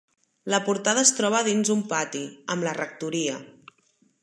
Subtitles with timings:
[0.53, 2.23] La portada es troba dins un pati,
[2.55, 3.39] amb la rectoria.